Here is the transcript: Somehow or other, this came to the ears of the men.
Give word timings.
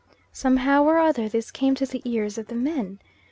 Somehow 0.33 0.83
or 0.85 0.97
other, 0.97 1.29
this 1.29 1.51
came 1.51 1.75
to 1.75 1.85
the 1.85 2.01
ears 2.05 2.39
of 2.39 2.47
the 2.47 2.55
men. 2.55 2.97